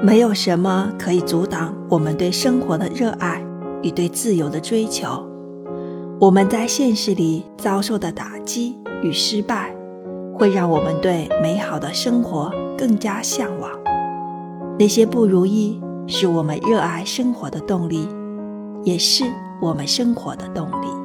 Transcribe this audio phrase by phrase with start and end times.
[0.00, 3.42] 没有什么可以阻挡我们对生活的热爱
[3.82, 5.26] 与对自由的追求。
[6.20, 9.74] 我们在现实里遭受的打击与失败
[10.34, 13.70] 会让我们对美好的生活更加向往。
[14.78, 18.08] 那些不如意是我们热爱生活的动力
[18.84, 19.24] 也是
[19.60, 20.97] 我们生活的动力。